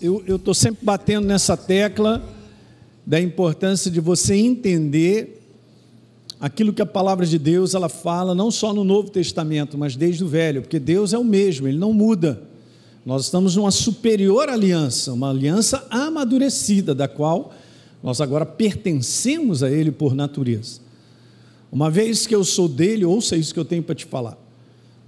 [0.00, 2.22] eu estou sempre batendo nessa tecla
[3.06, 5.42] da importância de você entender
[6.40, 10.24] aquilo que a palavra de Deus ela fala, não só no Novo Testamento, mas desde
[10.24, 12.42] o Velho, porque Deus é o mesmo, ele não muda.
[13.04, 17.52] Nós estamos numa superior aliança, uma aliança amadurecida, da qual
[18.02, 20.80] nós agora pertencemos a Ele por natureza.
[21.70, 24.36] Uma vez que eu sou dele, ouça isso que eu tenho para te falar.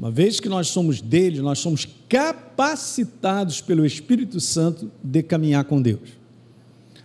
[0.02, 5.80] Uma vez que nós somos dele, nós somos capacitados pelo Espírito Santo de caminhar com
[5.80, 6.18] Deus.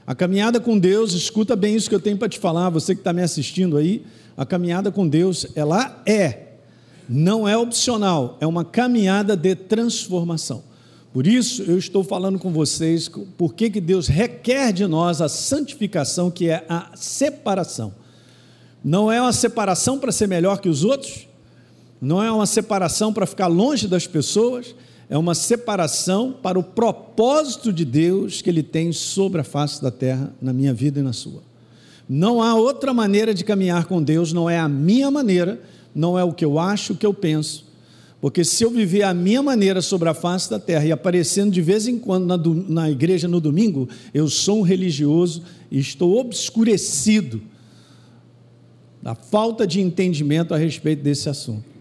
[0.07, 3.02] A caminhada com Deus, escuta bem isso que eu tenho para te falar, você que
[3.02, 4.03] está me assistindo aí,
[4.35, 6.53] a caminhada com Deus, ela é,
[7.07, 10.63] não é opcional, é uma caminhada de transformação.
[11.13, 13.07] Por isso eu estou falando com vocês
[13.38, 17.93] por que Deus requer de nós a santificação, que é a separação.
[18.83, 21.27] Não é uma separação para ser melhor que os outros,
[22.01, 24.75] não é uma separação para ficar longe das pessoas,
[25.09, 29.89] é uma separação para o propósito de Deus que Ele tem sobre a face da
[29.89, 31.41] terra, na minha vida e na sua.
[32.07, 35.61] Não há outra maneira de caminhar com Deus, não é a minha maneira,
[35.94, 37.66] não é o que eu acho, o que eu penso.
[38.19, 41.61] Porque se eu viver a minha maneira sobre a face da terra e aparecendo de
[41.61, 47.41] vez em quando na, na igreja no domingo, eu sou um religioso e estou obscurecido
[49.02, 51.77] da falta de entendimento a respeito desse assunto.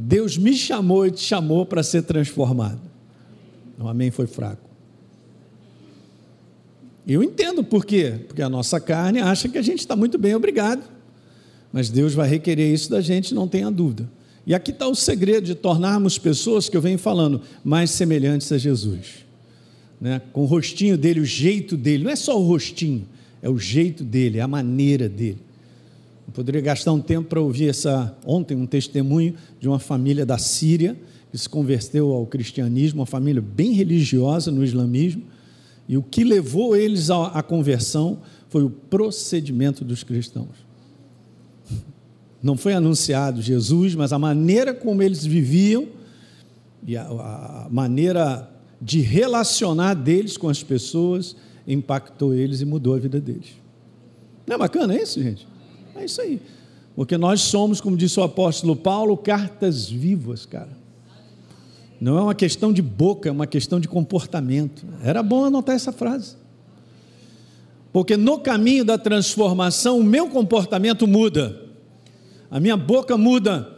[0.00, 2.80] Deus me chamou e te chamou para ser transformado.
[3.76, 4.68] O amém foi fraco.
[7.06, 10.36] Eu entendo por quê, porque a nossa carne acha que a gente está muito bem,
[10.36, 10.82] obrigado.
[11.72, 14.08] Mas Deus vai requerer isso da gente, não tenha dúvida.
[14.46, 18.58] E aqui está o segredo de tornarmos pessoas que eu venho falando mais semelhantes a
[18.58, 19.26] Jesus.
[20.00, 20.22] Né?
[20.32, 23.06] Com o rostinho dele, o jeito dele, não é só o rostinho,
[23.42, 25.47] é o jeito dele, é a maneira dele.
[26.28, 30.36] Eu poderia gastar um tempo para ouvir essa ontem um testemunho de uma família da
[30.36, 30.94] Síria
[31.32, 35.22] que se converteu ao cristianismo, uma família bem religiosa no islamismo,
[35.88, 38.18] e o que levou eles à, conversão
[38.50, 40.66] foi o procedimento dos cristãos.
[42.42, 45.88] Não foi anunciado Jesus, mas a maneira como eles viviam
[46.86, 48.50] e a, a maneira
[48.80, 51.34] de relacionar deles com as pessoas
[51.66, 53.54] impactou eles e mudou a vida deles.
[54.46, 55.46] Não é bacana isso, gente?
[55.98, 56.40] É isso aí.
[56.94, 60.76] Porque nós somos, como disse o apóstolo Paulo, cartas vivas, cara.
[62.00, 64.86] Não é uma questão de boca, é uma questão de comportamento.
[65.02, 66.36] Era bom anotar essa frase.
[67.92, 71.60] Porque no caminho da transformação, o meu comportamento muda,
[72.50, 73.68] a minha boca muda,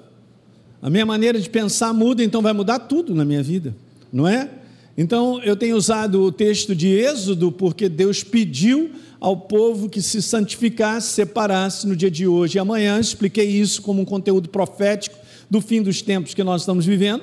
[0.82, 3.74] a minha maneira de pensar muda, então vai mudar tudo na minha vida,
[4.12, 4.50] não é?
[4.96, 8.90] Então eu tenho usado o texto de Êxodo porque Deus pediu
[9.20, 12.98] ao povo que se santificasse, separasse no dia de hoje e amanhã.
[12.98, 15.16] Expliquei isso como um conteúdo profético
[15.48, 17.22] do fim dos tempos que nós estamos vivendo.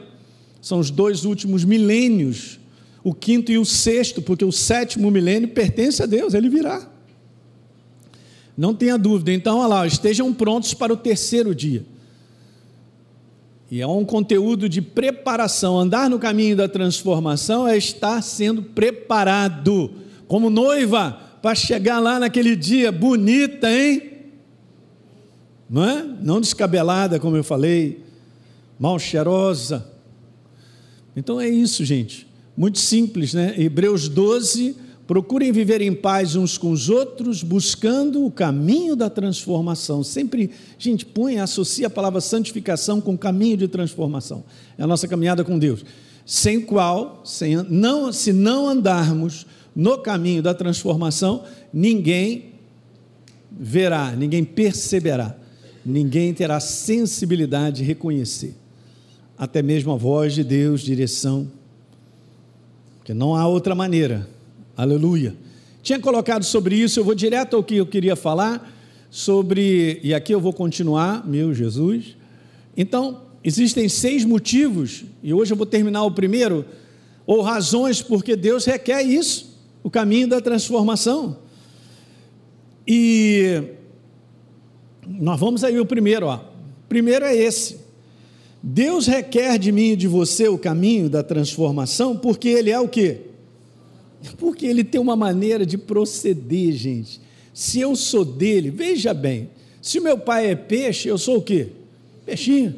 [0.62, 2.60] São os dois últimos milênios,
[3.04, 6.88] o quinto e o sexto, porque o sétimo milênio pertence a Deus, ele virá.
[8.58, 9.32] Não tenha dúvida.
[9.32, 11.86] Então, olha lá, estejam prontos para o terceiro dia.
[13.70, 15.78] E é um conteúdo de preparação.
[15.78, 19.92] Andar no caminho da transformação é estar sendo preparado.
[20.28, 24.12] Como noiva, para chegar lá naquele dia bonita, hein?
[25.70, 26.04] Não é?
[26.22, 28.02] Não descabelada, como eu falei,
[28.80, 29.86] mal cheirosa.
[31.16, 32.28] Então é isso, gente.
[32.56, 33.54] Muito simples, né?
[33.58, 34.76] Hebreus 12,
[35.08, 40.04] procurem viver em paz uns com os outros, buscando o caminho da transformação.
[40.04, 44.44] Sempre, gente, põe, associa a palavra santificação com caminho de transformação.
[44.78, 45.86] É a nossa caminhada com Deus.
[46.26, 52.56] Sem qual, sem, não, se não andarmos no caminho da transformação, ninguém
[53.50, 55.38] verá, ninguém perceberá,
[55.86, 58.56] ninguém terá sensibilidade de reconhecer,
[59.38, 61.50] até mesmo a voz de Deus, direção,
[62.98, 64.28] porque não há outra maneira,
[64.78, 65.36] aleluia.
[65.82, 68.72] Tinha colocado sobre isso, eu vou direto ao que eu queria falar,
[69.10, 72.16] sobre, e aqui eu vou continuar, meu Jesus.
[72.76, 76.64] Então, existem seis motivos, e hoje eu vou terminar o primeiro,
[77.26, 81.38] ou razões porque Deus requer isso o caminho da transformação.
[82.86, 83.64] E
[85.08, 86.40] nós vamos aí o primeiro, ó.
[86.88, 87.78] Primeiro é esse.
[88.62, 92.88] Deus requer de mim e de você o caminho da transformação, porque ele é o
[92.88, 93.27] quê?
[94.38, 97.22] Porque ele tem uma maneira de proceder, gente.
[97.54, 99.50] Se eu sou dele, veja bem,
[99.82, 101.70] se meu pai é peixe, eu sou o quê?
[102.26, 102.76] Peixinho.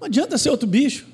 [0.00, 1.06] Não adianta ser outro bicho.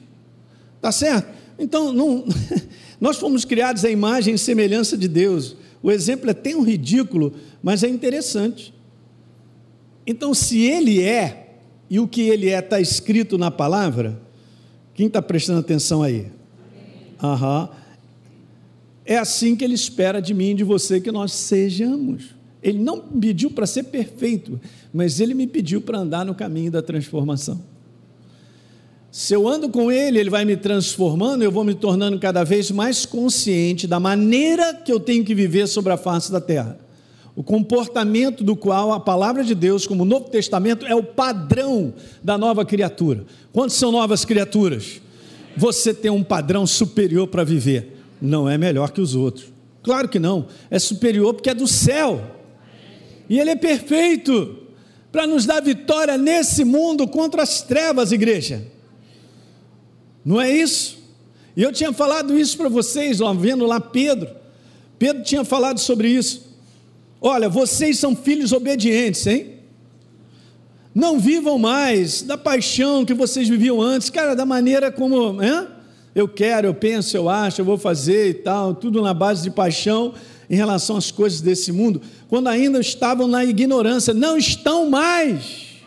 [0.81, 1.33] Tá certo?
[1.59, 2.25] Então, não,
[3.03, 5.57] Nós fomos criados à imagem e semelhança de Deus.
[5.83, 8.73] O exemplo é tão ridículo, mas é interessante.
[10.07, 11.57] Então, se ele é,
[11.91, 14.23] e o que ele é está escrito na palavra,
[14.95, 16.27] quem está prestando atenção aí?
[17.21, 17.71] Aham.
[19.05, 22.35] É assim que Ele espera de mim e de você que nós sejamos.
[22.63, 24.61] Ele não pediu para ser perfeito,
[24.93, 27.61] mas Ele me pediu para andar no caminho da transformação.
[29.11, 32.71] Se eu ando com Ele, Ele vai me transformando, eu vou me tornando cada vez
[32.71, 36.79] mais consciente da maneira que eu tenho que viver sobre a face da terra.
[37.35, 41.93] O comportamento do qual a palavra de Deus, como o Novo Testamento, é o padrão
[42.23, 43.25] da nova criatura.
[43.53, 45.01] Quantos são novas criaturas?
[45.57, 48.02] Você tem um padrão superior para viver.
[48.23, 49.53] Não é melhor que os outros.
[49.83, 50.47] Claro que não.
[50.71, 52.25] É superior porque é do céu.
[53.29, 54.59] E ele é perfeito
[55.11, 58.65] para nos dar vitória nesse mundo contra as trevas, igreja.
[60.25, 60.99] Não é isso?
[61.57, 64.31] E eu tinha falado isso para vocês, ó, vendo lá Pedro.
[65.01, 66.57] Pedro tinha falado sobre isso.
[67.21, 69.55] Olha, vocês são filhos obedientes, hein?
[70.95, 75.67] Não vivam mais da paixão que vocês viviam antes, cara, da maneira como, hein?
[76.15, 79.51] Eu quero, eu penso, eu acho, eu vou fazer e tal, tudo na base de
[79.51, 80.15] paixão
[80.49, 85.79] em relação às coisas desse mundo, quando ainda estavam na ignorância, não estão mais.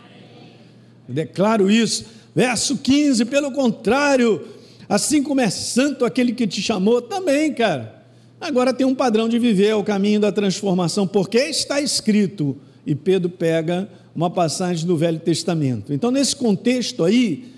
[1.08, 2.06] Eu declaro isso.
[2.34, 4.42] Verso 15, pelo contrário,
[4.90, 7.96] assim como é santo aquele que te chamou, também, cara
[8.40, 12.94] Agora tem um padrão de viver, é o caminho da transformação, porque está escrito, e
[12.94, 15.94] Pedro pega uma passagem do Velho Testamento.
[15.94, 17.55] Então, nesse contexto aí,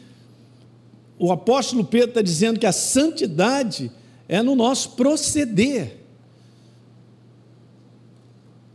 [1.19, 3.91] o apóstolo Pedro está dizendo que a santidade
[4.27, 5.97] é no nosso proceder.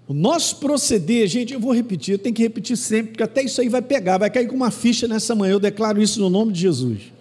[0.08, 3.60] O nosso proceder, gente, eu vou repetir, eu tenho que repetir sempre, porque até isso
[3.60, 6.52] aí vai pegar, vai cair com uma ficha nessa manhã, eu declaro isso no nome
[6.52, 7.12] de Jesus.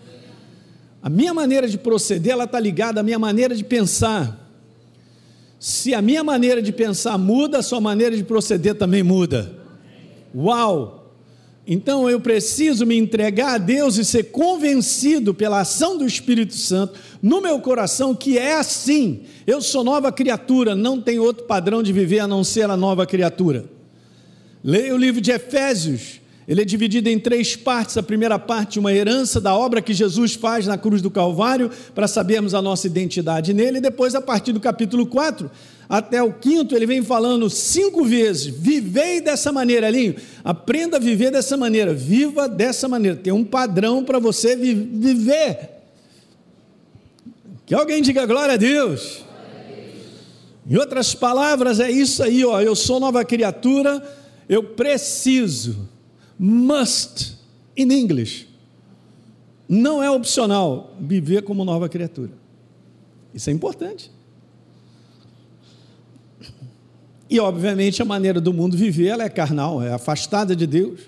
[1.02, 4.38] A minha maneira de proceder, ela está ligada à minha maneira de pensar.
[5.60, 9.56] Se a minha maneira de pensar muda, a sua maneira de proceder também muda.
[10.36, 11.01] Uau!
[11.66, 17.00] Então eu preciso me entregar a Deus e ser convencido pela ação do Espírito Santo
[17.22, 19.22] no meu coração que é assim.
[19.46, 23.06] Eu sou nova criatura, não tem outro padrão de viver a não ser a nova
[23.06, 23.66] criatura.
[24.64, 27.98] Leia o livro de Efésios, ele é dividido em três partes.
[27.98, 32.08] A primeira parte, uma herança da obra que Jesus faz na cruz do Calvário, para
[32.08, 33.78] sabermos a nossa identidade nele.
[33.78, 35.50] E depois, a partir do capítulo 4
[35.92, 40.16] até o quinto, ele vem falando cinco vezes: vivei dessa maneira, Elinho.
[40.42, 43.18] Aprenda a viver dessa maneira, viva dessa maneira.
[43.18, 45.70] Tem um padrão para você viver.
[47.66, 49.26] Que alguém diga glória a Deus.
[50.66, 52.62] Em outras palavras, é isso aí, ó.
[52.62, 54.02] Eu sou nova criatura,
[54.48, 55.90] eu preciso
[56.40, 57.38] must
[57.76, 58.48] in English.
[59.68, 62.32] Não é opcional viver como nova criatura.
[63.34, 64.10] Isso é importante.
[67.32, 71.00] E, obviamente, a maneira do mundo viver ela é carnal, é afastada de Deus.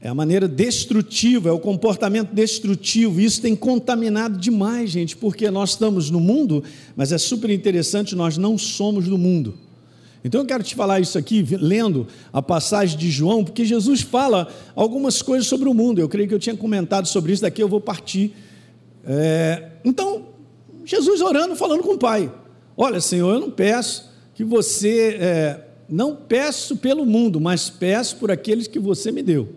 [0.00, 3.20] É a maneira destrutiva, é o comportamento destrutivo.
[3.20, 6.64] Isso tem contaminado demais, gente, porque nós estamos no mundo,
[6.96, 9.54] mas é super interessante, nós não somos do mundo.
[10.24, 14.48] Então eu quero te falar isso aqui, lendo a passagem de João, porque Jesus fala
[14.74, 16.00] algumas coisas sobre o mundo.
[16.00, 18.34] Eu creio que eu tinha comentado sobre isso, daqui eu vou partir.
[19.06, 20.26] É, então,
[20.84, 22.28] Jesus orando, falando com o Pai:
[22.76, 25.16] Olha, Senhor, eu não peço que você.
[25.20, 29.48] É, não peço pelo mundo, mas peço por aqueles que você me deu.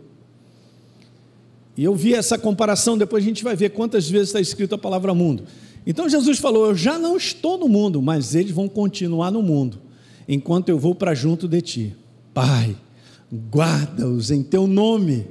[1.77, 4.77] E eu vi essa comparação, depois a gente vai ver quantas vezes está escrito a
[4.77, 5.43] palavra mundo.
[5.85, 9.79] Então Jesus falou: Eu já não estou no mundo, mas eles vão continuar no mundo
[10.27, 11.95] enquanto eu vou para junto de ti.
[12.33, 12.75] Pai,
[13.49, 15.27] guarda-os em teu nome,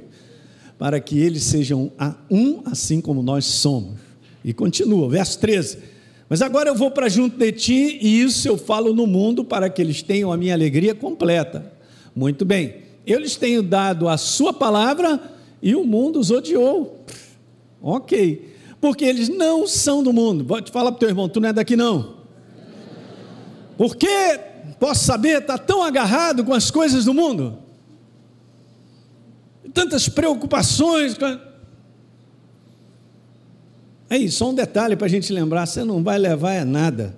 [0.77, 1.91] para que eles sejam
[2.31, 3.99] um assim como nós somos.
[4.43, 5.94] E continua, verso 13.
[6.27, 9.69] Mas agora eu vou para junto de ti, e isso eu falo no mundo para
[9.69, 11.71] que eles tenham a minha alegria completa.
[12.15, 15.19] Muito bem, eu lhes tenho dado a sua palavra
[15.61, 17.05] e o mundo os odiou.
[17.81, 20.43] Ok, porque eles não são do mundo.
[20.43, 22.15] Pode falar para o teu irmão, tu não é daqui não.
[23.77, 24.07] Porque
[24.79, 27.59] posso saber, está tão agarrado com as coisas do mundo,
[29.73, 31.15] tantas preocupações.
[31.21, 31.54] É
[34.11, 37.15] isso, só um detalhe para a gente lembrar: você não vai levar é nada.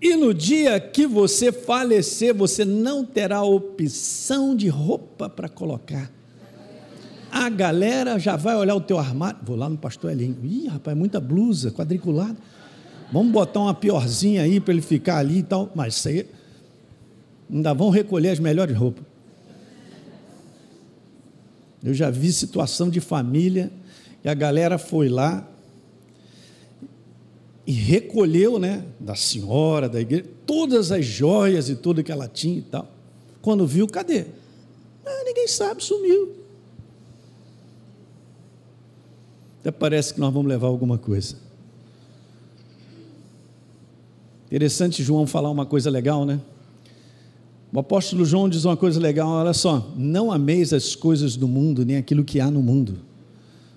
[0.00, 6.10] E no dia que você falecer, você não terá opção de roupa para colocar.
[7.32, 9.38] A galera já vai olhar o teu armário.
[9.42, 10.36] Vou lá no pastor Elinho.
[10.44, 12.36] Ih, rapaz, muita blusa quadriculada.
[13.10, 15.72] Vamos botar uma piorzinha aí para ele ficar ali e tal.
[15.74, 16.26] Mas isso aí,
[17.50, 19.04] ainda vão recolher as melhores roupas.
[21.82, 23.70] Eu já vi situação de família
[24.24, 25.46] e a galera foi lá
[27.66, 32.58] e recolheu, né, da senhora, da igreja, todas as joias e tudo que ela tinha
[32.58, 32.90] e tal.
[33.42, 34.24] Quando viu, cadê?
[35.04, 36.36] Ah, ninguém sabe, sumiu.
[39.60, 41.36] Até parece que nós vamos levar alguma coisa.
[44.46, 46.40] Interessante João falar uma coisa legal, né?
[47.72, 51.84] O apóstolo João diz uma coisa legal, olha só, não ameis as coisas do mundo,
[51.84, 52.98] nem aquilo que há no mundo.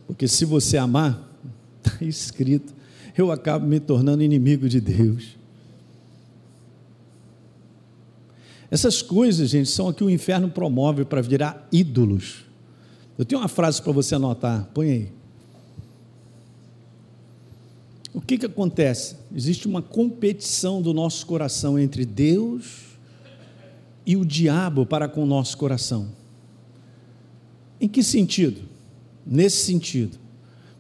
[0.08, 1.22] Porque se você amar,
[1.84, 2.74] está escrito,
[3.16, 5.36] eu acabo me tornando inimigo de Deus.
[8.72, 12.46] Essas coisas, gente, são o que o inferno promove para virar ídolos.
[13.18, 15.12] Eu tenho uma frase para você anotar, põe aí.
[18.14, 19.16] O que, que acontece?
[19.34, 22.98] Existe uma competição do nosso coração entre Deus
[24.06, 26.10] e o diabo para com o nosso coração.
[27.80, 28.62] Em que sentido?
[29.30, 30.18] Nesse sentido,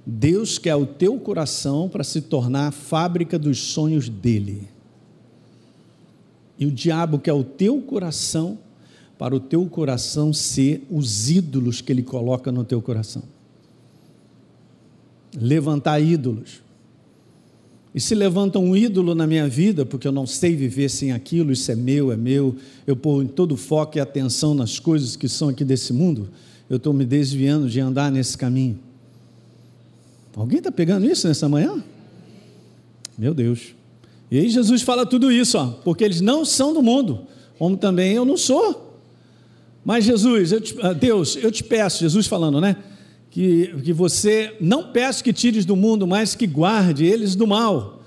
[0.06, 4.70] Deus quer o teu coração para se tornar a fábrica dos sonhos dele.
[6.58, 8.58] E o diabo quer o teu coração
[9.18, 13.24] para o teu coração ser os ídolos que ele coloca no teu coração.
[15.36, 16.62] Levantar ídolos.
[17.94, 21.51] E se levanta um ídolo na minha vida, porque eu não sei viver sem aquilo,
[21.51, 25.27] isso é meu, é meu, eu ponho todo o foco e atenção nas coisas que
[25.27, 26.30] são aqui desse mundo,
[26.69, 28.79] eu estou me desviando de andar nesse caminho.
[30.36, 31.83] Alguém está pegando isso nessa manhã?
[33.17, 33.75] Meu Deus.
[34.29, 37.21] E aí Jesus fala tudo isso, ó, porque eles não são do mundo,
[37.57, 39.00] como também eu não sou.
[39.83, 42.75] Mas Jesus, eu te, ah, Deus, eu te peço, Jesus falando, né?
[43.38, 48.01] que, que você não peço que tires do mundo, mas que guarde eles do mal.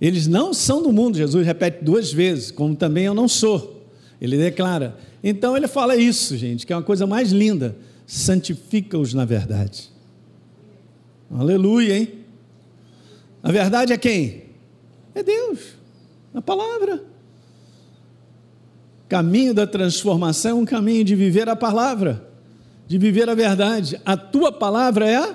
[0.00, 3.86] Eles não são do mundo, Jesus repete duas vezes, como também eu não sou.
[4.18, 4.96] Ele declara.
[5.28, 7.76] Então ele fala isso, gente, que é uma coisa mais linda.
[8.06, 9.90] Santifica-os na verdade.
[11.30, 12.12] Aleluia, hein?
[13.42, 14.44] A verdade é quem?
[15.14, 15.58] É Deus,
[16.32, 17.02] a palavra.
[19.08, 22.26] Caminho da transformação é um caminho de viver a palavra
[22.86, 24.00] de viver a verdade.
[24.04, 25.34] A tua palavra é a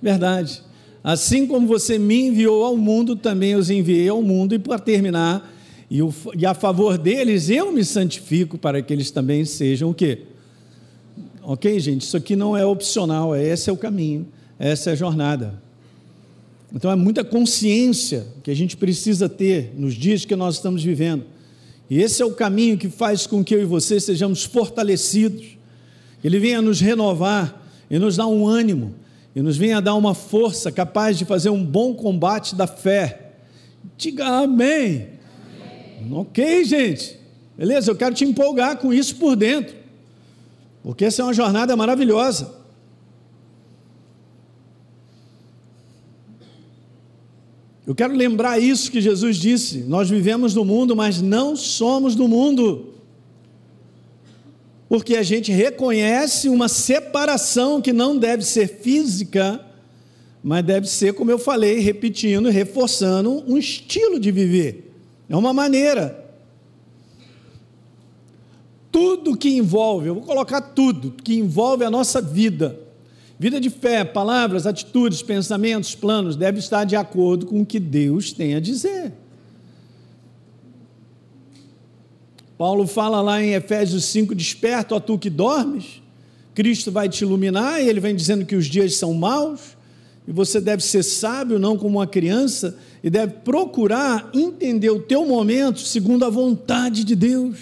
[0.00, 0.62] verdade.
[1.02, 4.54] Assim como você me enviou ao mundo, também os enviei ao mundo.
[4.54, 5.53] E para terminar,
[5.90, 9.94] e, o, e a favor deles eu me santifico para que eles também sejam o
[9.94, 10.22] quê?
[11.42, 12.02] Ok, gente?
[12.02, 14.26] Isso aqui não é opcional, é, esse é o caminho,
[14.58, 15.62] essa é a jornada.
[16.74, 21.24] Então é muita consciência que a gente precisa ter nos dias que nós estamos vivendo.
[21.88, 25.54] E esse é o caminho que faz com que eu e você sejamos fortalecidos
[26.24, 28.94] ele venha nos renovar e nos dar um ânimo,
[29.36, 33.32] e nos venha dar uma força capaz de fazer um bom combate da fé.
[33.98, 35.08] Diga amém.
[36.12, 37.18] Ok, gente?
[37.56, 37.90] Beleza?
[37.90, 39.74] Eu quero te empolgar com isso por dentro,
[40.82, 42.62] porque essa é uma jornada maravilhosa.
[47.86, 52.26] Eu quero lembrar isso que Jesus disse: nós vivemos no mundo, mas não somos do
[52.26, 52.94] mundo
[54.94, 59.60] porque a gente reconhece uma separação que não deve ser física,
[60.40, 64.83] mas deve ser, como eu falei, repetindo, reforçando um estilo de viver.
[65.28, 66.24] É uma maneira.
[68.90, 72.78] Tudo que envolve, eu vou colocar tudo, que envolve a nossa vida,
[73.38, 78.32] vida de fé, palavras, atitudes, pensamentos, planos, deve estar de acordo com o que Deus
[78.32, 79.12] tem a dizer.
[82.56, 86.00] Paulo fala lá em Efésios 5: Desperta, ó tu que dormes,
[86.54, 89.76] Cristo vai te iluminar, e ele vem dizendo que os dias são maus,
[90.26, 95.26] e você deve ser sábio, não como uma criança, e deve procurar entender o teu
[95.26, 97.58] momento segundo a vontade de Deus.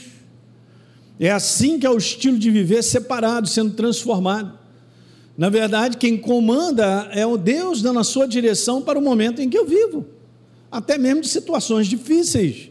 [1.18, 4.56] É assim que é o estilo de viver separado, sendo transformado.
[5.36, 9.50] Na verdade, quem comanda é o Deus dando a sua direção para o momento em
[9.50, 10.06] que eu vivo,
[10.70, 12.70] até mesmo de situações difíceis.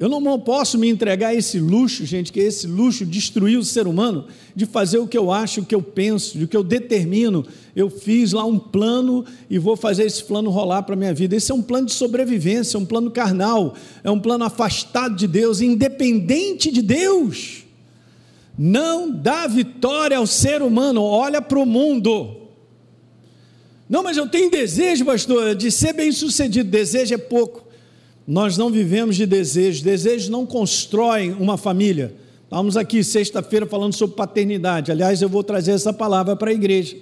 [0.00, 3.86] Eu não posso me entregar a esse luxo, gente, que esse luxo destruiu o ser
[3.86, 4.24] humano,
[4.56, 7.44] de fazer o que eu acho, o que eu penso, o que eu determino.
[7.76, 11.36] Eu fiz lá um plano e vou fazer esse plano rolar para a minha vida.
[11.36, 15.26] Esse é um plano de sobrevivência, é um plano carnal, é um plano afastado de
[15.26, 17.64] Deus, independente de Deus.
[18.58, 22.38] Não dá vitória ao ser humano, olha para o mundo.
[23.86, 26.70] Não, mas eu tenho desejo, pastor, de ser bem sucedido.
[26.70, 27.68] Desejo é pouco.
[28.26, 32.14] Nós não vivemos de desejos, desejos não constroem uma família.
[32.44, 34.90] Estamos aqui sexta-feira falando sobre paternidade.
[34.90, 36.96] Aliás, eu vou trazer essa palavra para a igreja,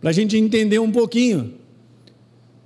[0.00, 1.54] para a gente entender um pouquinho.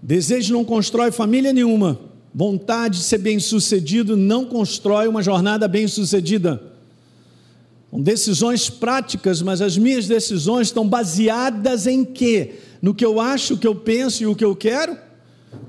[0.03, 1.99] Desejo não constrói família nenhuma.
[2.35, 6.61] Vontade de ser bem-sucedido não constrói uma jornada bem-sucedida.
[7.89, 12.57] São decisões práticas, mas as minhas decisões estão baseadas em quê?
[12.83, 14.99] No que eu acho, o que eu penso e o que eu quero?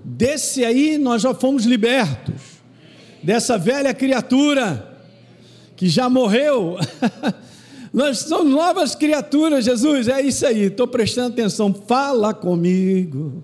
[0.03, 2.41] Desse aí nós já fomos libertos,
[3.21, 4.97] dessa velha criatura
[5.75, 6.77] que já morreu.
[7.93, 13.43] nós somos novas criaturas, Jesus, é isso aí, estou prestando atenção, fala comigo.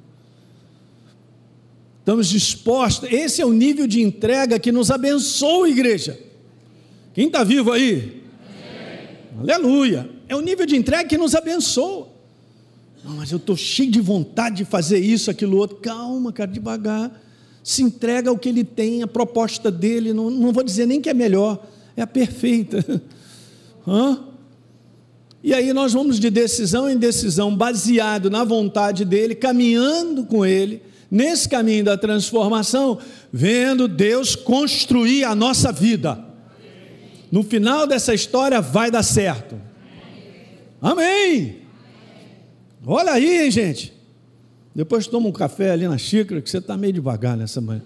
[2.00, 3.12] Estamos dispostos.
[3.12, 6.20] Esse é o nível de entrega que nos abençoa, igreja.
[7.14, 8.24] Quem está vivo aí?
[9.38, 9.54] Amém.
[9.54, 10.10] Aleluia.
[10.28, 12.11] É o nível de entrega que nos abençoa.
[13.03, 15.77] Não, mas eu estou cheio de vontade de fazer isso, aquilo outro.
[15.77, 17.12] Calma, cara, devagar.
[17.63, 20.13] Se entrega ao que ele tem, a proposta dele.
[20.13, 21.65] Não, não vou dizer nem que é melhor,
[21.96, 23.01] é a perfeita.
[23.88, 24.20] Hã?
[25.43, 30.84] E aí nós vamos de decisão em decisão, baseado na vontade dele, caminhando com ele,
[31.10, 33.00] nesse caminho da transformação,
[33.34, 36.24] vendo Deus construir a nossa vida.
[37.31, 39.60] No final dessa história vai dar certo.
[40.79, 41.61] Amém.
[42.86, 43.94] Olha aí, hein, gente.
[44.74, 47.82] Depois toma um café ali na xícara, que você está meio devagar nessa manhã.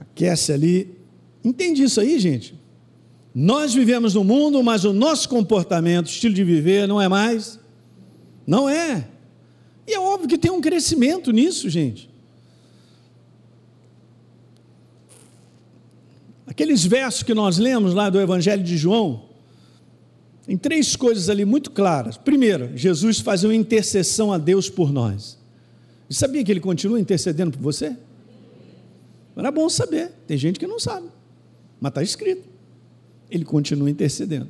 [0.00, 0.96] Aquece ali.
[1.44, 2.54] Entende isso aí, gente?
[3.34, 7.60] Nós vivemos no mundo, mas o nosso comportamento, estilo de viver, não é mais.
[8.46, 9.06] Não é.
[9.86, 12.08] E é óbvio que tem um crescimento nisso, gente.
[16.46, 19.25] Aqueles versos que nós lemos lá do Evangelho de João,
[20.46, 22.16] tem três coisas ali muito claras.
[22.16, 25.38] Primeiro, Jesus faz uma intercessão a Deus por nós.
[26.08, 27.96] E sabia que ele continua intercedendo por você?
[29.36, 30.12] Era bom saber.
[30.26, 31.08] Tem gente que não sabe,
[31.80, 32.56] mas está escrito
[33.30, 34.48] ele continua intercedendo.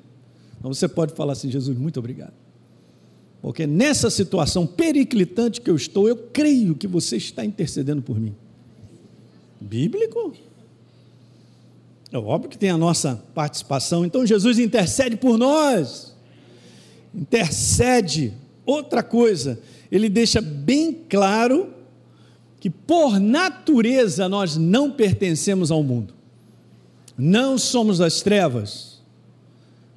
[0.59, 2.35] Então você pode falar assim: Jesus, muito obrigado.
[3.41, 8.35] Porque nessa situação periclitante que eu estou, eu creio que você está intercedendo por mim.
[9.61, 10.35] Bíblico?
[12.17, 14.05] É óbvio que tem a nossa participação.
[14.05, 16.15] Então Jesus intercede por nós.
[17.15, 18.33] Intercede.
[18.65, 21.73] Outra coisa, ele deixa bem claro
[22.59, 26.17] que por natureza nós não pertencemos ao mundo
[27.17, 29.01] não somos das trevas,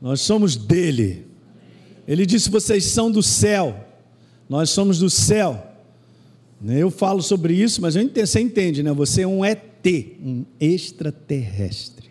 [0.02, 1.26] nós somos dele.
[2.08, 3.88] Ele disse: vocês são do céu,
[4.48, 5.66] nós somos do céu.
[6.66, 8.92] Eu falo sobre isso, mas você entende, né?
[8.92, 9.86] Você é um ET,
[10.22, 12.09] um extraterrestre,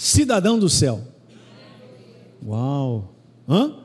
[0.00, 1.02] cidadão do céu.
[2.46, 3.14] Uau!
[3.46, 3.76] Hã?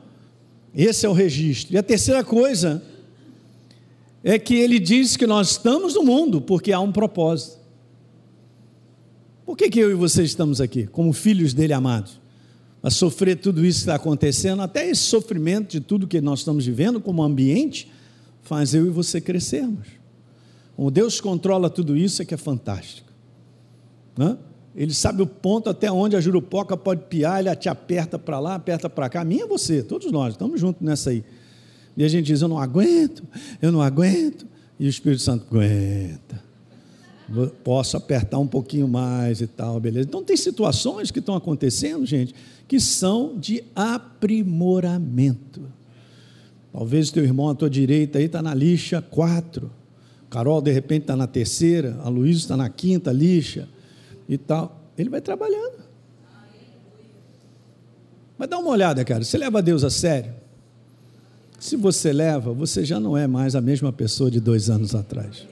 [0.74, 1.74] Esse é o registro.
[1.74, 2.82] E a terceira coisa
[4.24, 7.58] é que ele diz que nós estamos no mundo porque há um propósito.
[9.44, 12.18] Por que, que eu e você estamos aqui, como filhos dele amados?
[12.82, 16.64] A sofrer tudo isso que está acontecendo, até esse sofrimento de tudo que nós estamos
[16.64, 17.92] vivendo como ambiente,
[18.42, 19.86] faz eu e você crescermos.
[20.74, 23.12] Como Deus controla tudo isso, é que é fantástico.
[24.16, 24.36] Né?
[24.76, 28.54] Ele sabe o ponto até onde a jurupoca pode piar, ele te aperta para lá,
[28.56, 29.22] aperta para cá.
[29.22, 31.24] A minha é você, todos nós, estamos juntos nessa aí.
[31.96, 33.22] E a gente diz: Eu não aguento,
[33.62, 34.46] eu não aguento.
[34.78, 36.46] E o Espírito Santo aguenta
[37.64, 40.06] posso apertar um pouquinho mais e tal, beleza.
[40.08, 42.34] Então tem situações que estão acontecendo, gente,
[42.68, 45.62] que são de aprimoramento.
[46.72, 49.70] Talvez teu irmão à tua direita aí está na lixa 4.
[50.30, 53.68] Carol, de repente, está na terceira, a Luísa está na quinta lixa
[54.28, 54.90] e tal.
[54.96, 55.84] Ele vai trabalhando.
[58.38, 59.24] Mas dá uma olhada, cara.
[59.24, 60.34] Você leva Deus a sério?
[61.58, 65.46] Se você leva, você já não é mais a mesma pessoa de dois anos atrás.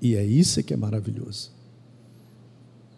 [0.00, 1.50] E é isso que é maravilhoso.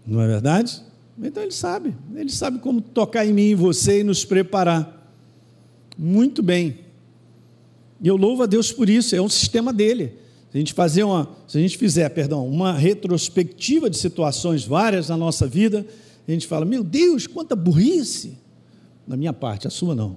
[0.07, 0.83] Não é verdade?
[1.21, 5.13] Então ele sabe, ele sabe como tocar em mim e você e nos preparar.
[5.97, 6.81] Muito bem.
[8.01, 10.15] E eu louvo a Deus por isso, é um sistema dele.
[10.51, 15.09] Se a gente fazer uma, se a gente fizer, perdão, uma retrospectiva de situações várias
[15.09, 15.87] na nossa vida,
[16.27, 18.39] a gente fala: "Meu Deus, quanta burrice!"
[19.07, 20.17] Na minha parte, a sua não.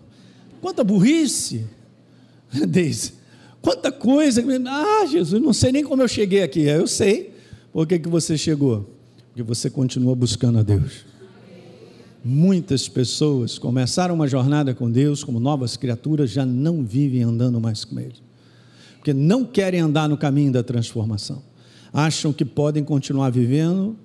[0.62, 1.66] Quanta burrice!
[2.68, 3.14] Deise.
[3.62, 4.44] Quanta coisa.
[4.68, 6.62] Ah, Jesus, não sei nem como eu cheguei aqui.
[6.62, 7.34] Eu sei.
[7.72, 8.90] Por que, que você chegou?
[9.28, 11.06] Porque você continua buscando a Deus.
[12.24, 17.86] Muitas pessoas começaram uma jornada com Deus como novas criaturas, já não vivem andando mais
[17.86, 18.16] com Ele.
[19.02, 21.42] Porque não querem andar no caminho da transformação.
[21.92, 23.98] Acham que podem continuar vivendo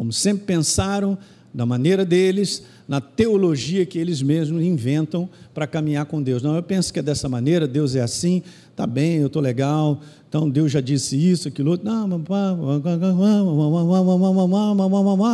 [0.00, 1.18] como sempre pensaram,
[1.52, 6.42] da maneira deles, na teologia que eles mesmos inventam para caminhar com Deus.
[6.42, 8.42] Não, eu penso que é dessa maneira, Deus é assim,
[8.74, 11.86] tá bem, eu estou legal, então Deus já disse isso, aquilo outro.
[11.86, 12.08] Não,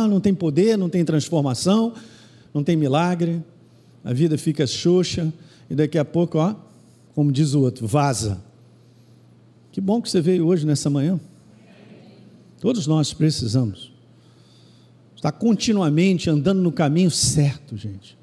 [0.09, 1.93] não tem poder, não tem transformação,
[2.53, 3.41] não tem milagre,
[4.03, 5.31] a vida fica xoxa,
[5.69, 6.53] e daqui a pouco, ó,
[7.15, 8.45] como diz o outro, vaza.
[9.77, 11.19] Que bom que você veio hoje nessa manhã.
[12.59, 13.91] Todos nós precisamos
[15.15, 18.17] está continuamente andando no caminho certo, gente.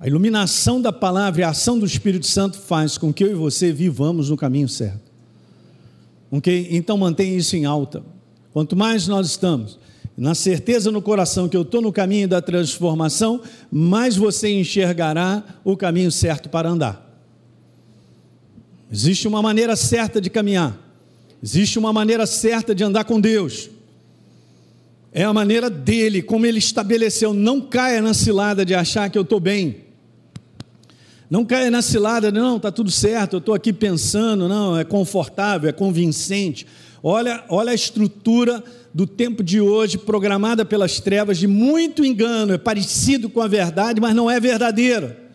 [0.00, 3.34] A iluminação da palavra e a ação do Espírito Santo faz com que eu e
[3.34, 5.12] você vivamos no caminho certo.
[6.28, 6.70] Ok?
[6.72, 8.02] Então mantenha isso em alta.
[8.52, 9.78] Quanto mais nós estamos
[10.16, 15.76] na certeza no coração que eu estou no caminho da transformação, mais você enxergará o
[15.76, 17.05] caminho certo para andar.
[18.96, 20.74] Existe uma maneira certa de caminhar.
[21.44, 23.68] Existe uma maneira certa de andar com Deus.
[25.12, 27.34] É a maneira dele, como ele estabeleceu.
[27.34, 29.82] Não caia na cilada de achar que eu estou bem.
[31.28, 35.68] Não caia na cilada, não, está tudo certo, eu estou aqui pensando, não, é confortável,
[35.68, 36.66] é convincente.
[37.02, 42.58] Olha, olha a estrutura do tempo de hoje, programada pelas trevas, de muito engano, é
[42.58, 45.25] parecido com a verdade, mas não é verdadeiro.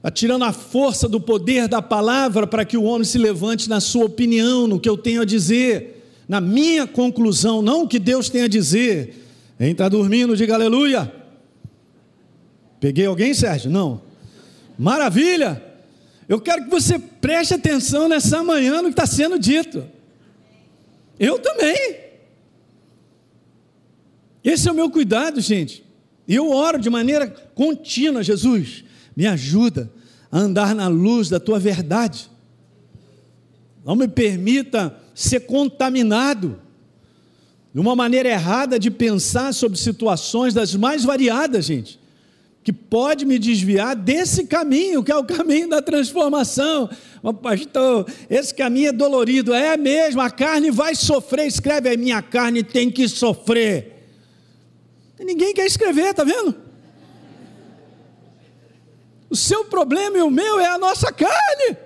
[0.00, 3.80] Está tirando a força do poder da palavra para que o homem se levante na
[3.80, 8.30] sua opinião, no que eu tenho a dizer, na minha conclusão, não o que Deus
[8.30, 9.14] tem a dizer.
[9.58, 11.12] Quem está dormindo, diga aleluia.
[12.80, 13.70] Peguei alguém, Sérgio?
[13.70, 14.00] Não.
[14.78, 15.62] Maravilha!
[16.26, 19.84] Eu quero que você preste atenção nessa manhã no que está sendo dito.
[21.18, 21.96] Eu também.
[24.42, 25.84] Esse é o meu cuidado, gente.
[26.26, 28.84] E eu oro de maneira contínua, Jesus,
[29.16, 29.90] me ajuda
[30.30, 32.30] a andar na luz da tua verdade.
[33.84, 36.60] Não me permita ser contaminado
[37.72, 42.00] de uma maneira errada de pensar sobre situações das mais variadas, gente,
[42.62, 46.90] que pode me desviar desse caminho, que é o caminho da transformação.
[47.22, 52.20] Mas, pastor, esse caminho é dolorido, é mesmo, a carne vai sofrer, escreve aí, minha
[52.20, 53.96] carne tem que sofrer.
[55.18, 56.69] Ninguém quer escrever, tá vendo?
[59.30, 61.76] O seu problema e o meu é a nossa carne.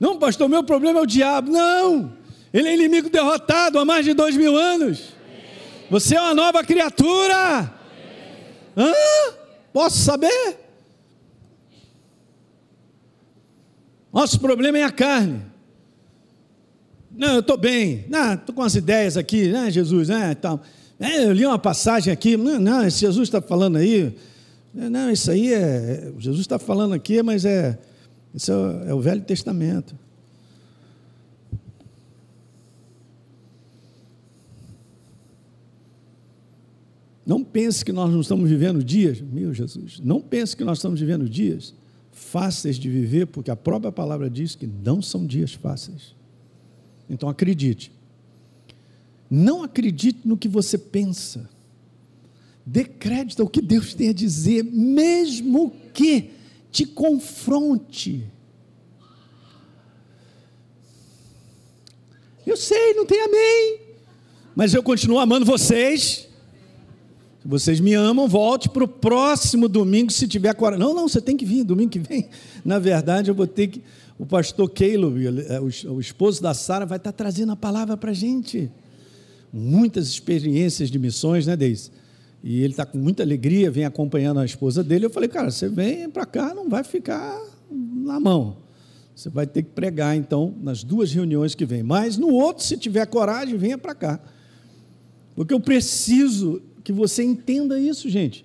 [0.00, 1.52] Não, pastor, meu problema é o diabo.
[1.52, 2.12] Não,
[2.52, 5.12] ele é inimigo derrotado há mais de dois mil anos.
[5.90, 7.70] Você é uma nova criatura.
[8.76, 8.92] Hã?
[9.72, 10.58] Posso saber?
[14.12, 15.42] Nosso problema é a carne.
[17.10, 18.04] Não, eu estou bem.
[18.08, 20.60] Não, estou com as ideias aqui, né, Jesus, né, tal.
[20.98, 24.16] É, eu li uma passagem aqui, não, não Jesus está falando aí,
[24.74, 27.78] não, isso aí é, Jesus está falando aqui, mas é,
[28.34, 29.96] isso é, é o Velho Testamento.
[37.24, 41.00] Não pense que nós não estamos vivendo dias, meu Jesus, não pense que nós estamos
[41.00, 41.72] vivendo dias
[42.12, 46.14] fáceis de viver, porque a própria palavra diz que não são dias fáceis.
[47.08, 47.92] Então acredite,
[49.30, 51.48] não acredite no que você pensa.
[52.66, 56.30] Dê crédito ao que Deus tem a dizer, mesmo que
[56.70, 58.24] te confronte.
[62.46, 63.80] Eu sei, não tem amém.
[64.54, 66.28] Mas eu continuo amando vocês.
[67.42, 70.84] Se vocês me amam, volte para o próximo domingo, se tiver coragem.
[70.84, 72.28] Não, não, você tem que vir, domingo que vem.
[72.64, 73.82] Na verdade, eu vou ter que.
[74.16, 75.26] O pastor Caleb,
[75.88, 78.70] o esposo da Sara, vai estar trazendo a palavra para a gente
[79.52, 81.90] muitas experiências de missões, né, Deise?
[82.46, 85.06] E ele está com muita alegria, vem acompanhando a esposa dele.
[85.06, 88.58] Eu falei, cara, você vem para cá, não vai ficar na mão.
[89.16, 91.82] Você vai ter que pregar, então, nas duas reuniões que vem.
[91.82, 94.20] Mas no outro, se tiver coragem, venha para cá.
[95.34, 98.44] Porque eu preciso que você entenda isso, gente.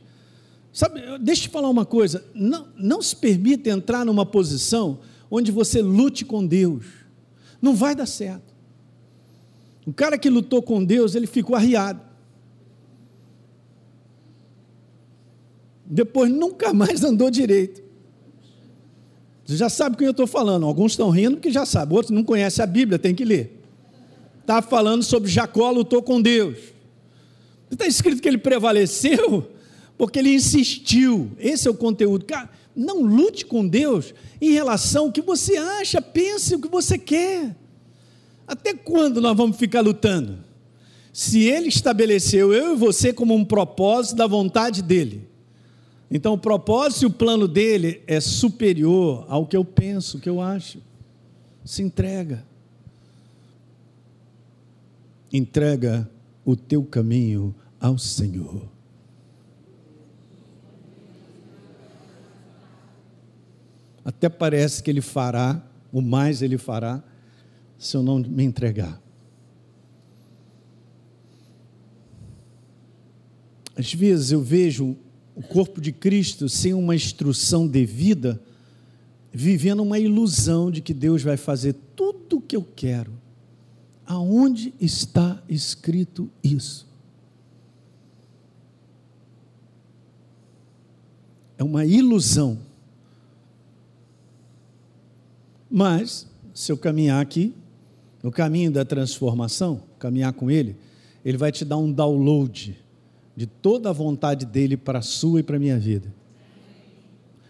[0.71, 2.23] Sabe, deixa eu te falar uma coisa.
[2.33, 6.85] Não, não se permita entrar numa posição onde você lute com Deus.
[7.61, 8.55] Não vai dar certo.
[9.85, 12.08] O cara que lutou com Deus, ele ficou arriado.
[15.99, 17.83] Depois nunca mais andou direito.
[19.43, 20.65] Você já sabe o que eu estou falando.
[20.65, 23.61] Alguns estão rindo porque já sabem, outros não conhecem a Bíblia, tem que ler.
[24.39, 26.57] Está falando sobre Jacó lutou com Deus.
[27.69, 29.51] Está escrito que ele prevaleceu
[29.97, 31.31] porque ele insistiu.
[31.37, 32.23] Esse é o conteúdo.
[32.23, 36.97] Cara, não lute com Deus em relação ao que você acha, pense o que você
[36.97, 37.53] quer.
[38.47, 40.39] Até quando nós vamos ficar lutando?
[41.11, 45.27] Se ele estabeleceu eu e você como um propósito da vontade dele,
[46.11, 50.41] então o propósito e o plano dele é superior ao que eu penso, que eu
[50.41, 50.81] acho.
[51.63, 52.43] Se entrega.
[55.31, 56.09] Entrega
[56.43, 58.67] o teu caminho ao Senhor.
[64.03, 67.03] Até parece que ele fará, o mais ele fará,
[67.77, 68.99] se eu não me entregar.
[73.77, 74.97] Às vezes eu vejo
[75.39, 78.41] o corpo de Cristo sem uma instrução devida,
[79.31, 83.13] vivendo uma ilusão de que Deus vai fazer tudo o que eu quero.
[84.05, 86.85] Aonde está escrito isso?
[91.57, 92.59] É uma ilusão.
[95.71, 97.53] Mas, se eu caminhar aqui,
[98.21, 100.75] no caminho da transformação, caminhar com Ele,
[101.23, 102.77] Ele vai te dar um download
[103.39, 106.13] de toda a vontade dele para a sua e para a minha vida.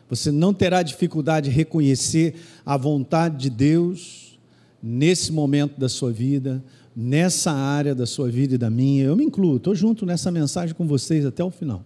[0.07, 4.37] Você não terá dificuldade de reconhecer a vontade de Deus
[4.83, 6.63] nesse momento da sua vida,
[6.95, 9.05] nessa área da sua vida e da minha.
[9.05, 11.83] Eu me incluo, estou junto nessa mensagem com vocês até o final.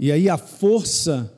[0.00, 1.30] E aí a força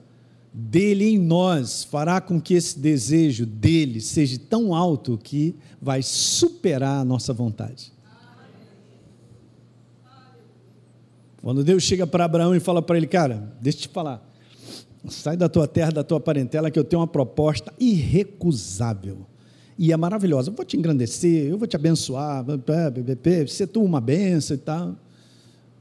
[0.52, 7.00] dele em nós fará com que esse desejo dele seja tão alto que vai superar
[7.00, 7.92] a nossa vontade.
[11.42, 14.22] Quando Deus chega para Abraão e fala para ele, cara, deixa eu te falar,
[15.08, 19.26] sai da tua terra, da tua parentela, que eu tenho uma proposta irrecusável.
[19.78, 20.50] E é maravilhosa.
[20.50, 22.44] Eu vou te engrandecer, eu vou te abençoar,
[23.48, 24.96] ser tu uma benção e tal.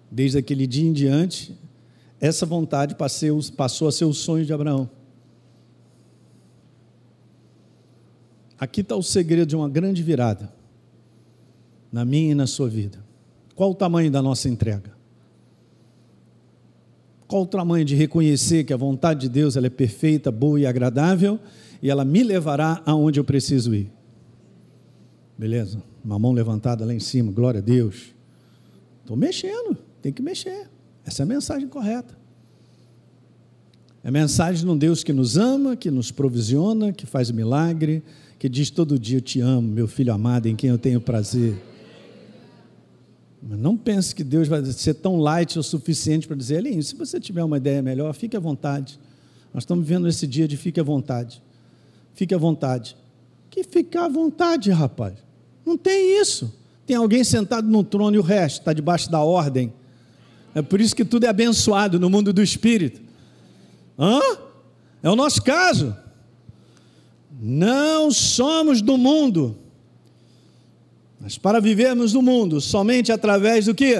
[0.10, 1.54] Desde aquele dia em diante,
[2.20, 4.90] essa vontade passou a ser o sonho de Abraão.
[8.60, 10.52] Aqui está o segredo de uma grande virada,
[11.92, 13.00] na minha e na sua vida.
[13.56, 14.92] Qual o tamanho da nossa entrega?
[17.26, 20.66] Qual o tamanho de reconhecer que a vontade de Deus ela é perfeita, boa e
[20.66, 21.40] agradável
[21.82, 23.92] e ela me levará aonde eu preciso ir?
[25.38, 25.82] Beleza?
[26.04, 28.14] Uma mão levantada lá em cima, glória a Deus.
[29.02, 30.68] Estou mexendo, tem que mexer.
[31.06, 32.18] Essa é a mensagem correta.
[34.04, 38.04] É a mensagem de um Deus que nos ama, que nos provisiona, que faz milagre,
[38.38, 41.62] que diz todo dia: Eu te amo, meu filho amado, em quem eu tenho prazer.
[43.42, 46.96] Mas não pense que Deus vai ser tão light o suficiente para dizer: Elinho, se
[46.96, 49.00] você tiver uma ideia melhor, fique à vontade.
[49.54, 51.42] Nós estamos vivendo esse dia de fique à vontade.
[52.14, 52.96] Fique à vontade.
[53.50, 55.16] Que ficar à vontade, rapaz?
[55.66, 56.54] Não tem isso.
[56.86, 59.74] Tem alguém sentado no trono e o resto está debaixo da ordem.
[60.54, 63.02] É por isso que tudo é abençoado no mundo do espírito.
[63.98, 64.20] Hã?
[65.04, 65.96] É o nosso caso.
[67.40, 69.58] Não somos do mundo.
[71.20, 73.96] Mas para vivermos no mundo, somente através do que?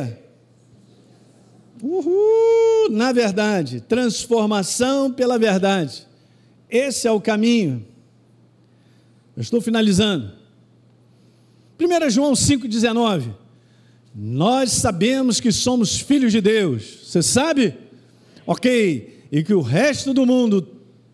[1.82, 6.08] Uhul, na verdade, transformação pela verdade.
[6.70, 7.86] Esse é o caminho.
[9.36, 10.34] Eu estou finalizando.
[11.80, 13.34] 1 João 5,19.
[14.14, 17.02] Nós sabemos que somos filhos de Deus.
[17.04, 17.78] Você sabe?
[18.46, 19.28] Ok.
[19.32, 20.68] E que o resto do mundo,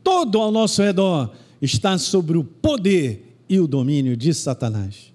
[0.03, 5.13] todo ao nosso redor, está sobre o poder e o domínio de Satanás.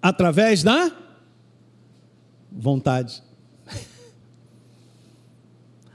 [0.00, 0.92] Através da
[2.52, 3.22] vontade.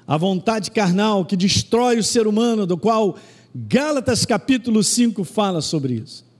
[0.05, 3.17] A vontade carnal que destrói o ser humano, do qual
[3.55, 6.32] Gálatas capítulo 5 fala sobre isso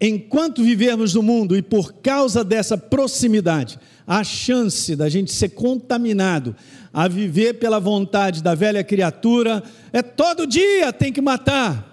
[0.00, 6.54] enquanto vivermos no mundo e por causa dessa proximidade, a chance da gente ser contaminado
[6.92, 11.86] a viver pela vontade da velha criatura é todo dia tem que matar.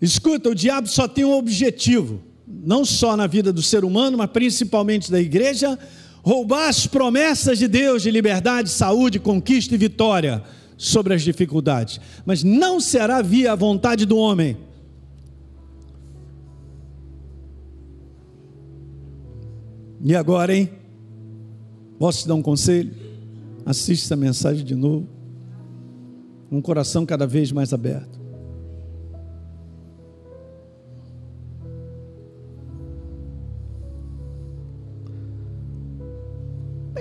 [0.00, 4.30] Escuta, o diabo só tem um objetivo, não só na vida do ser humano, mas
[4.30, 5.78] principalmente da igreja,
[6.22, 10.44] roubar as promessas de Deus de liberdade, saúde, conquista e vitória
[10.76, 14.56] sobre as dificuldades, mas não será via a vontade do homem.
[20.02, 20.70] E agora, hein?
[21.98, 22.94] Posso te dar um conselho?
[23.64, 25.08] Assiste essa mensagem de novo.
[26.52, 28.15] Um coração cada vez mais aberto.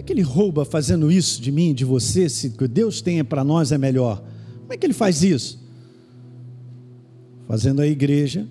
[0.06, 3.44] Que ele rouba fazendo isso de mim, de você, se o que Deus tem para
[3.44, 4.24] nós é melhor?
[4.62, 5.64] Como é que ele faz isso?
[7.48, 8.48] Fazendo a igreja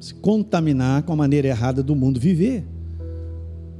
[0.00, 2.64] se contaminar com a maneira errada do mundo viver.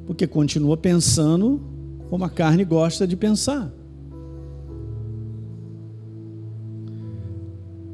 [0.07, 1.61] Porque continua pensando
[2.09, 3.71] como a carne gosta de pensar.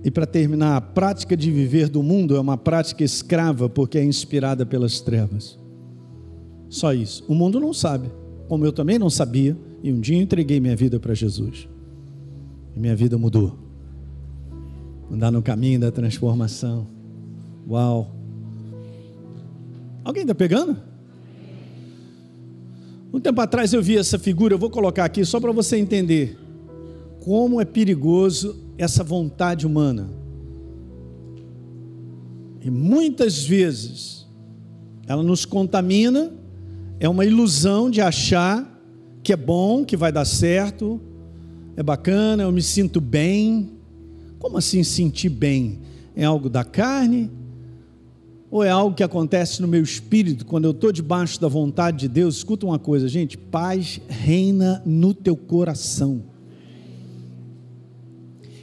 [0.04, 4.04] E para terminar, a prática de viver do mundo é uma prática escrava porque é
[4.04, 5.58] inspirada pelas trevas.
[6.68, 7.24] Só isso.
[7.28, 8.10] O mundo não sabe
[8.50, 11.68] como eu também não sabia, e um dia entreguei minha vida para Jesus.
[12.74, 13.56] E minha vida mudou.
[15.08, 16.84] Andar no caminho da transformação.
[17.68, 18.12] Uau!
[20.02, 20.76] Alguém está pegando?
[23.12, 26.36] Um tempo atrás eu vi essa figura, eu vou colocar aqui só para você entender
[27.20, 30.10] como é perigoso essa vontade humana.
[32.60, 34.26] E muitas vezes
[35.06, 36.39] ela nos contamina
[37.00, 38.78] é uma ilusão de achar
[39.22, 41.00] que é bom, que vai dar certo,
[41.74, 43.70] é bacana, eu me sinto bem.
[44.38, 45.78] Como assim sentir bem?
[46.14, 47.30] É algo da carne?
[48.50, 52.08] Ou é algo que acontece no meu espírito, quando eu estou debaixo da vontade de
[52.08, 52.36] Deus?
[52.36, 56.22] Escuta uma coisa, gente: paz reina no teu coração.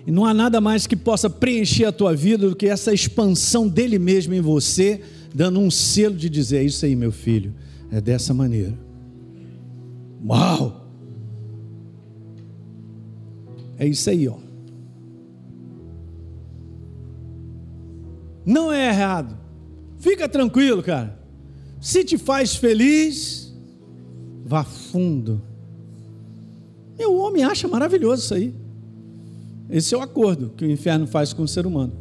[0.06, 3.68] E não há nada mais que possa preencher a tua vida do que essa expansão
[3.68, 5.02] dele mesmo em você,
[5.34, 7.54] dando um selo de dizer: é isso aí, meu filho
[7.92, 8.78] é dessa maneira.
[10.26, 10.88] Uau!
[13.78, 14.38] É isso aí, ó.
[18.46, 19.38] Não é errado.
[19.98, 21.18] Fica tranquilo, cara.
[21.80, 23.54] Se te faz feliz,
[24.46, 25.42] vá fundo.
[26.98, 28.56] E o homem acha maravilhoso isso aí.
[29.70, 31.94] Esse é o acordo que o inferno faz com o ser humano.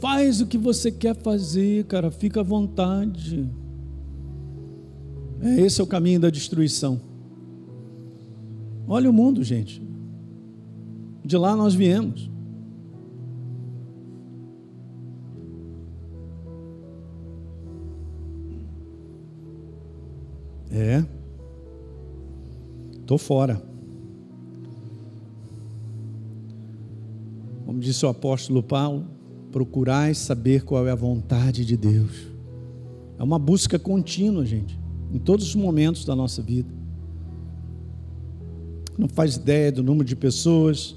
[0.00, 3.48] Faz o que você quer fazer, cara, fica à vontade.
[5.40, 7.00] É, esse é o caminho da destruição.
[8.88, 9.82] Olha o mundo, gente.
[11.24, 12.30] De lá nós viemos.
[20.70, 21.04] É.
[22.92, 23.62] Estou fora.
[27.64, 29.06] Como disse o apóstolo Paulo,
[29.50, 32.26] procurai saber qual é a vontade de Deus.
[33.18, 34.78] É uma busca contínua, gente,
[35.16, 36.68] em todos os momentos da nossa vida.
[38.98, 40.94] Não faz ideia do número de pessoas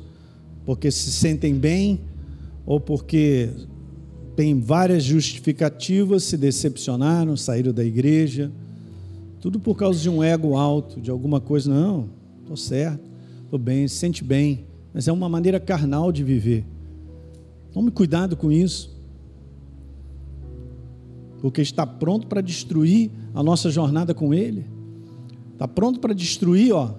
[0.66, 2.02] porque se sentem bem
[2.66, 3.50] ou porque
[4.36, 8.52] tem várias justificativas, se decepcionaram, saíram da igreja.
[9.40, 11.74] Tudo por causa de um ego alto, de alguma coisa.
[11.74, 12.10] Não,
[12.42, 13.10] estou certo,
[13.46, 14.66] estou bem, se sente bem.
[14.94, 16.66] Mas é uma maneira carnal de viver.
[17.72, 18.94] Tome cuidado com isso.
[21.40, 24.66] Porque está pronto para destruir a nossa jornada com Ele.
[25.54, 26.94] Está pronto para destruir, ó,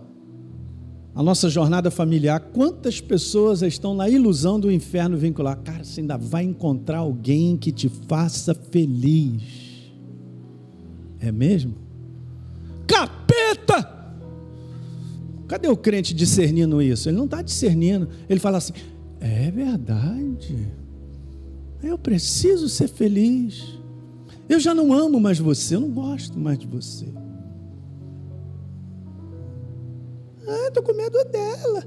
[1.14, 2.40] a nossa jornada familiar.
[2.52, 5.58] Quantas pessoas estão na ilusão do inferno vincular?
[5.58, 9.42] Cara, você ainda vai encontrar alguém que te faça feliz.
[11.18, 11.74] É mesmo?
[12.86, 13.98] Capeta!
[15.48, 17.08] Cadê o crente discernindo isso?
[17.08, 18.08] Ele não está discernindo.
[18.28, 18.72] Ele fala assim:
[19.20, 20.68] é verdade.
[21.82, 23.79] Eu preciso ser feliz.
[24.50, 27.06] Eu já não amo mais você, eu não gosto mais de você.
[30.44, 31.86] Ah, estou com medo dela.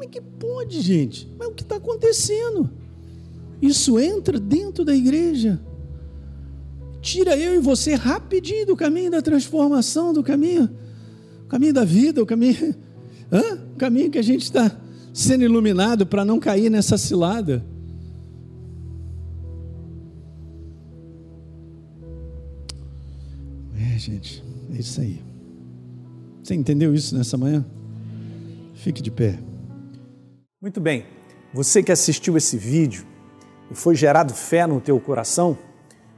[0.00, 1.30] É que pode, gente?
[1.38, 2.70] Mas o que está acontecendo?
[3.60, 5.60] Isso entra dentro da igreja.
[7.02, 10.70] Tira eu e você rapidinho do caminho da transformação, do caminho,
[11.46, 12.74] caminho da vida, o caminho,
[13.70, 14.74] o caminho que a gente está
[15.12, 17.73] sendo iluminado para não cair nessa cilada.
[24.04, 25.22] Gente, é isso aí.
[26.42, 27.64] Você entendeu isso nessa manhã?
[28.74, 29.38] Fique de pé.
[30.60, 31.06] Muito bem.
[31.54, 33.06] Você que assistiu esse vídeo
[33.70, 35.56] e foi gerado fé no teu coração,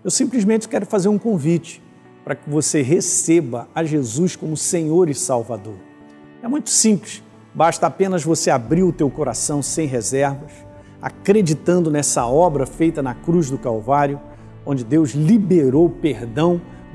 [0.03, 1.81] eu simplesmente quero fazer um convite
[2.25, 5.77] para que você receba a Jesus como Senhor e Salvador.
[6.42, 7.22] É muito simples,
[7.55, 10.53] basta apenas você abrir o teu coração sem reservas,
[11.01, 14.20] acreditando nessa obra feita na cruz do Calvário,
[14.64, 16.61] onde Deus liberou perdão